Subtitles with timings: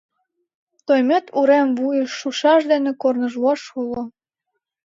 [0.85, 4.01] Тоймет урем вуйыш шушаш дене корнывож уло.